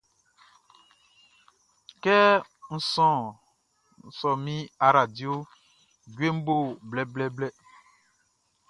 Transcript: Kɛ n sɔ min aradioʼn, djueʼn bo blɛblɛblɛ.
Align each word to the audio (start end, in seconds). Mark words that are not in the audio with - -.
Kɛ 2.03 2.17
n 2.75 2.79
sɔ 4.17 4.29
min 4.43 4.61
aradioʼn, 4.87 5.47
djueʼn 6.13 6.37
bo 6.45 6.55
blɛblɛblɛ. 6.89 7.47